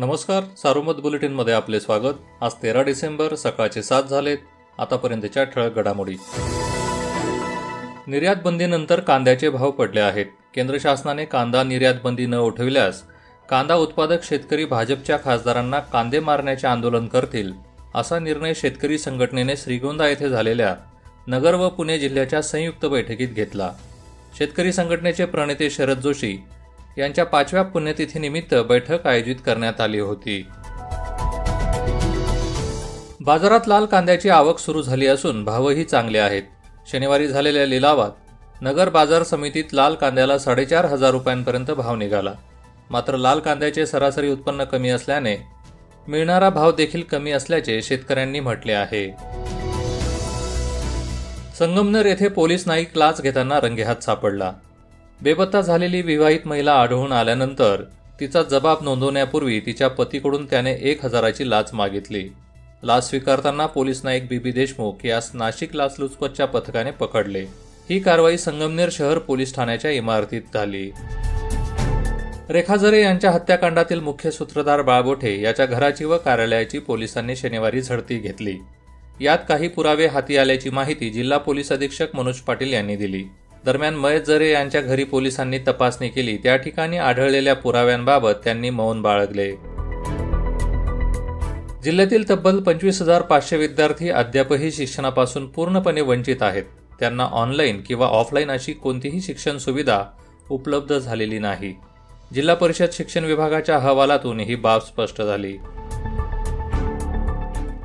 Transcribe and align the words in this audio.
नमस्कार 0.00 0.42
सारोमत 0.62 0.92
बुलेटिनमध्ये 0.92 1.54
आपले 1.54 1.80
स्वागत. 1.80 2.14
आज 2.40 2.52
तेरा 2.62 2.82
डिसेंबर 2.82 3.34
सकाळचे 3.34 3.82
सात 3.82 4.02
झालेत. 4.02 4.38
आतापर्यंतच्या 4.78 5.44
ठळक 5.44 5.74
घडामोडी. 5.74 6.14
निर्यात 8.06 8.36
बंदीनंतर 8.44 9.00
कांद्याचे 9.00 9.48
भाव 9.48 9.70
पडले 9.70 10.00
आहेत. 10.00 10.26
केंद्र 10.54 10.76
शासनाने 10.80 11.24
कांदा 11.24 11.62
निर्यात 11.62 11.94
बंदी 12.04 12.26
न 12.26 12.34
उठविल्यास 12.34 13.02
कांदा 13.50 13.74
उत्पादक 13.74 14.24
शेतकरी 14.24 14.64
भाजपच्या 14.64 15.18
खासदारांना 15.24 15.78
कांदे 15.78 16.20
मारण्याचे 16.20 16.66
आंदोलन 16.66 17.06
करतील 17.06 17.52
असा 17.94 18.18
निर्णय 18.18 18.54
शेतकरी 18.54 18.98
संघटनेने 18.98 19.56
श्रीगोंदा 19.56 20.08
येथे 20.08 20.28
झालेल्या 20.28 20.76
नगर 21.26 21.54
व 21.54 21.68
पुणे 21.68 21.98
जिल्ह्याच्या 21.98 22.42
संयुक्त 22.42 22.86
बैठकीत 22.86 23.28
घेतला. 23.28 23.72
शेतकरी 24.38 24.72
संघटनेचे 24.72 25.24
प्रणेते 25.24 25.70
शरद 25.70 25.98
जोशी 25.98 26.42
यांच्या 26.98 27.24
पाचव्या 27.24 27.62
पुण्यतिथीनिमित्त 27.62 28.54
बैठक 28.54 29.06
आयोजित 29.06 29.36
करण्यात 29.46 29.80
आली 29.80 29.98
होती. 29.98 30.46
बाजारात 33.20 33.60
लाल 33.66 33.84
कांद्याची 33.84 34.28
आवक 34.28 34.58
सुरू 34.58 34.82
झाली 34.82 35.06
असून 35.06 35.44
भावही 35.44 35.84
चांगले 35.84 36.18
आहेत. 36.18 36.42
शनिवारी 36.92 37.28
झालेल्या 37.28 37.66
लिलावात 37.66 38.10
नगर 38.62 38.88
बाजार 38.88 39.22
समितीत 39.22 39.64
लाल 39.72 39.94
कांद्याला 39.94 40.38
साडेचार 40.38 40.84
हजार 40.84 41.10
रुपयांपर्यंत 41.10 41.70
भाव 41.70 41.96
निघाला. 41.96 42.32
मात्र 42.90 43.16
लाल 43.16 43.40
कांद्याचे 43.40 43.86
सरासरी 43.86 44.30
उत्पन्न 44.32 44.64
कमी 44.64 44.88
असल्याने 44.88 45.36
मिळणारा 46.08 46.50
भाव 46.50 46.72
देखील 46.72 47.02
कमी 47.02 47.30
असल्याचे 47.30 47.82
शेतकऱ्यांनी 47.82 48.40
म्हटले 48.40 48.72
आहे. 48.72 49.16
संगमनेर 51.58 52.06
येथे 52.06 52.28
पोलीस 52.28 52.66
नाईक 52.66 52.90
लाच 52.96 53.20
घेताना 53.22 53.60
रंगेहात 53.60 53.96
सापडला. 53.96 54.52
बेपत्ता 55.22 55.60
झालेली 55.60 56.02
विवाहित 56.02 56.46
महिला 56.46 56.72
आढळून 56.72 57.12
आल्यानंतर 57.12 57.82
तिचा 58.20 58.42
जबाब 58.42 58.78
नोंदवण्यापूर्वी 58.82 59.60
तिच्या 59.60 59.88
पतीकडून 59.88 60.46
त्याने 60.46 60.72
एक 60.82 61.04
हजाराची 61.04 61.50
लाच 61.50 61.70
मागितली. 61.74 62.28
लाच 62.82 63.08
स्वीकारताना 63.08 63.66
police 63.66 64.00
Naik 64.04 64.28
B B 64.28 64.52
Deshmukh 64.52 65.06
यास 65.06 65.30
नाशिक 65.34 65.76
लाचलुचपतच्या 65.76 66.46
पथकाने 66.46 66.90
पकडले. 66.90 67.40
ही 67.90 67.98
कारवाई 68.00 68.36
संगमनेर 68.36 68.88
शहर 68.92 69.18
पोलीस 69.18 69.54
ठाण्याच्या 69.54 69.90
इमारतीत 69.90 70.42
झाली. 70.54 70.90
रेखा 72.50 72.76
जरे 72.76 73.02
यांच्या 73.02 73.30
हत्याकांडातील 73.30 74.00
मुख्य 74.00 74.30
सूत्रधार 74.30 74.82
बाळबोठे 74.82 75.40
याच्या 75.40 75.66
घराची 75.66 76.04
व 76.04 76.18
कार्यालयाची 76.18 76.78
पोलिसांनी 76.78 77.36
शनिवारी 77.36 77.82
झडती 77.82 78.18
घेतली. 78.18 78.56
यात 79.20 79.38
काही 79.48 79.68
पुरावे 79.68 80.06
हाती 80.06 80.36
आल्याची 80.36 80.70
माहिती 80.70 81.10
जिल्हा 81.10 81.38
पोलीस 81.38 81.72
अधीक्षक 81.72 82.06
मनोज 82.14 82.36
पाटील 82.36 82.72
यांनी 82.72 82.96
दिली. 82.96 83.24
दरम्यान 83.64 83.94
मयत 83.94 84.20
जरे 84.26 84.50
यांच्या 84.50 84.80
घरी 84.80 85.04
पोलिसांनी 85.04 85.58
तपासणी 85.58 86.08
केली. 86.08 86.36
त्या 86.36 86.56
ठिकाणी 86.56 86.96
आढळलेल्या 86.96 87.54
पुराव्यांबाबत 87.54 88.32
त्यांनी 88.44 88.70
मौन 88.70 89.02
बाळगले. 89.02 89.52
जिल्ह्यातील 91.84 92.30
तब्बल 92.30 92.60
पंचवीस 92.60 93.02
हजार 93.02 93.22
पाचशे 93.22 93.56
विद्यार्थी 93.56 94.10
अद्यापही 94.10 94.72
शिक्षणापासून 94.72 95.46
पूर्णपणे 95.46 96.00
वंचित 96.00 96.42
आहेत. 96.42 96.64
त्यांना 97.00 97.24
ऑनलाईन 97.24 97.80
किंवा 97.86 98.06
ऑफलाईन 98.06 98.50
अशी 98.50 98.72
कोणतीही 98.72 99.20
शिक्षण 99.20 99.58
सुविधा 99.58 100.02
उपलब्ध 100.50 100.98
झालेली 100.98 101.38
नाही. 101.38 101.74
जिल्हा 102.34 102.54
परिषद 102.54 102.88
शिक्षण 102.92 103.24
विभागाच्या 103.24 103.76
अहवालातून 103.76 104.40
ही 104.40 104.54
बाब 104.54 104.80
स्पष्ट 104.80 105.22
झाली. 105.22 105.56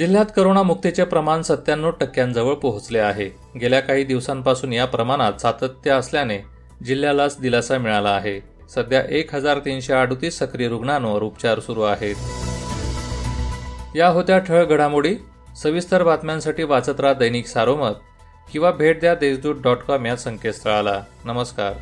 जिल्ह्यात 0.00 0.24
करोनामुक्तीचे 0.36 1.04
प्रमाण 1.04 1.42
सत्त्याण्णव 1.42 1.90
टक्क्यांजवळ 1.90 2.54
पोहोचले 2.54 2.98
आहे. 2.98 3.30
गेल्या 3.60 3.80
काही 3.80 4.04
दिवसांपासून 4.04 4.72
या 4.72 4.84
प्रमाणात 4.84 5.32
सातत्य 5.32 5.90
असल्याने 5.90 6.38
जिल्ह्यालाच 6.86 7.40
दिलासा 7.40 7.78
मिळाला 7.78 8.08
आहे. 8.08 8.40
सध्या 8.74 9.02
एक 9.08 9.34
हजार 9.34 9.58
तीनशे 9.58 9.92
अडतीस 9.92 10.38
सक्रिय 10.38 10.68
रुग्णांवर 10.68 11.22
उपचार 11.22 11.60
सुरू 11.60 11.82
आहेत. 11.82 12.14
या 13.96 14.08
होत्या 14.08 14.38
ठळ 14.38 14.64
घडामोडी. 14.64 15.16
सविस्तर 15.62 16.02
बातम्यांसाठी 16.02 16.62
वाचत 16.62 17.00
राहा 17.00 17.12
दैनिक 17.12 17.46
सारोमत 17.46 17.94
किंवा 18.52 18.70
भेट 18.70 19.00
द्या 19.00 19.14
देशदूत 19.14 19.54
डॉट 19.62 19.78
कॉम 19.78 20.06
या 20.06 20.16
संकेतस्थळाला. 20.16 21.02
नमस्कार. 21.24 21.72